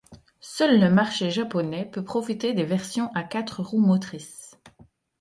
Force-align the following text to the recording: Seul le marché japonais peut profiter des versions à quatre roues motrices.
Seul 0.39 0.79
le 0.79 0.89
marché 0.89 1.29
japonais 1.29 1.85
peut 1.85 2.03
profiter 2.03 2.55
des 2.55 2.63
versions 2.63 3.11
à 3.13 3.21
quatre 3.21 3.61
roues 3.61 3.77
motrices. 3.85 4.57